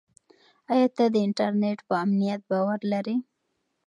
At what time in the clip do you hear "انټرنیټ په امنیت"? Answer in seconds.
1.25-2.41